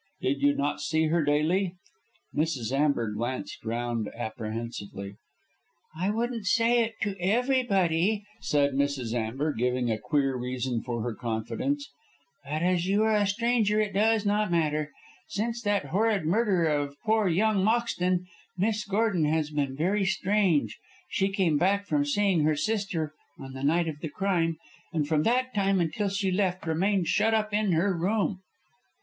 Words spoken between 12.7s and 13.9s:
you are a stranger